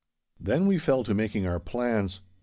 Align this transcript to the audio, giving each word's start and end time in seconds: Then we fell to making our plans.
Then 0.39 0.65
we 0.65 0.79
fell 0.79 1.03
to 1.03 1.13
making 1.13 1.45
our 1.45 1.59
plans. 1.59 2.21